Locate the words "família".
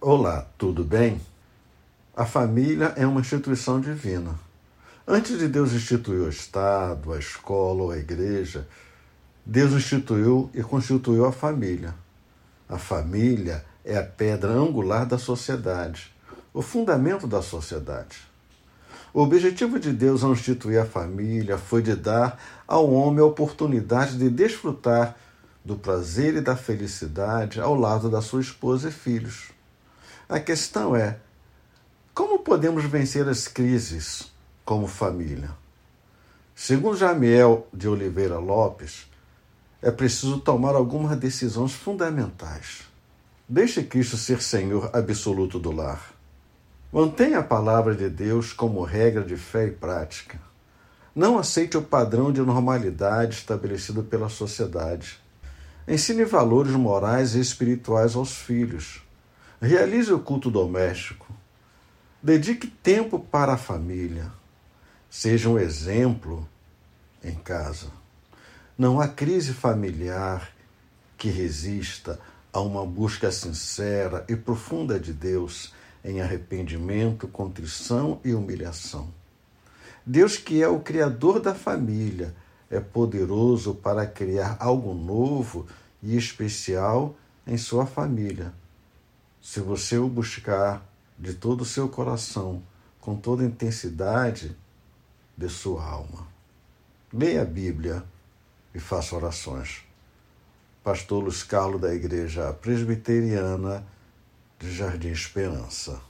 2.24-2.92, 11.32-11.96, 12.78-13.64, 20.86-21.58, 34.86-35.50, 63.58-64.30, 81.52-82.32, 87.86-88.54